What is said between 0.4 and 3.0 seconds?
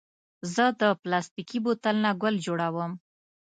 زه له پلاستيکي بوتل نه ګل جوړوم.